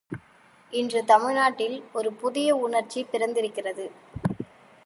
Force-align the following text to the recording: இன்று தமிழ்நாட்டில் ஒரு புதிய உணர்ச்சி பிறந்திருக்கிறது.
இன்று 0.73 1.05
தமிழ்நாட்டில் 1.05 1.83
ஒரு 1.93 2.11
புதிய 2.13 2.55
உணர்ச்சி 2.55 3.05
பிறந்திருக்கிறது. 3.11 3.85